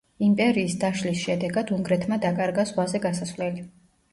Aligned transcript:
იმპერიის 0.27 0.77
დაშლის 0.83 1.19
შედეგად 1.25 1.73
უნგრეთმა 1.77 2.19
დაკარგა 2.25 2.67
ზღვაზე 2.71 3.03
გასასვლელი. 3.05 3.63